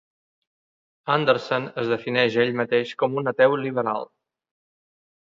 Andersen 1.15 1.67
es 1.81 1.91
defineix 1.91 2.37
a 2.37 2.41
ell 2.43 2.55
mateix 2.61 2.93
com 3.03 3.19
un 3.23 3.29
"ateu 3.33 3.57
liberal". 3.65 4.09